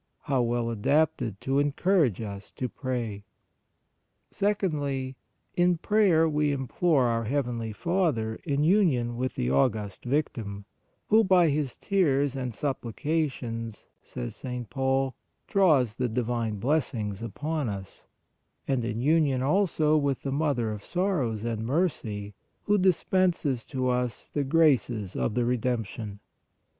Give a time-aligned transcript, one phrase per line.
[0.21, 3.23] How well adapted to encourage us to pray!
[4.31, 5.15] Secondly,
[5.55, 10.65] in prayer we im plore our heavenly Father in union with the August Victim,
[11.09, 14.67] who, by His tears and supplications, says St.
[14.71, 15.13] Paul,
[15.45, 18.03] draws the divine blessings upon us;
[18.67, 22.33] and in union also with the Mother of sorrows and mercy,
[22.63, 26.19] who dispenses to us the graces of the Redemption.